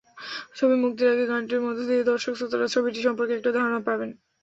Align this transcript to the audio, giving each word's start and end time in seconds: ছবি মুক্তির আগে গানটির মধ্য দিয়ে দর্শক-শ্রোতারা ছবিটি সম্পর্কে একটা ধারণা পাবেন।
ছবি 0.57 0.75
মুক্তির 0.83 1.11
আগে 1.13 1.25
গানটির 1.31 1.61
মধ্য 1.63 1.79
দিয়ে 1.89 2.07
দর্শক-শ্রোতারা 2.11 2.67
ছবিটি 2.73 2.99
সম্পর্কে 3.01 3.33
একটা 3.35 3.51
ধারণা 3.57 3.79
পাবেন। 3.87 4.09